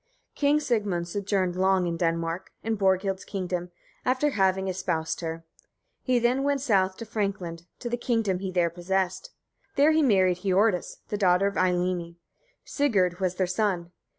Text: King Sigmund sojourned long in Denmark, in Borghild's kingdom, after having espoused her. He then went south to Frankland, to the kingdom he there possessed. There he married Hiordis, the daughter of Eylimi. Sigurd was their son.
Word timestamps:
King 0.33 0.59
Sigmund 0.59 1.07
sojourned 1.07 1.55
long 1.55 1.85
in 1.85 1.95
Denmark, 1.95 2.49
in 2.63 2.75
Borghild's 2.75 3.23
kingdom, 3.23 3.69
after 4.03 4.31
having 4.31 4.67
espoused 4.67 5.21
her. 5.21 5.45
He 6.01 6.17
then 6.17 6.41
went 6.41 6.61
south 6.61 6.97
to 6.97 7.05
Frankland, 7.05 7.67
to 7.77 7.87
the 7.87 7.97
kingdom 7.97 8.39
he 8.39 8.51
there 8.51 8.71
possessed. 8.71 9.29
There 9.75 9.91
he 9.91 10.01
married 10.01 10.37
Hiordis, 10.39 11.01
the 11.09 11.17
daughter 11.19 11.45
of 11.45 11.53
Eylimi. 11.53 12.15
Sigurd 12.65 13.19
was 13.19 13.35
their 13.35 13.45
son. 13.45 13.91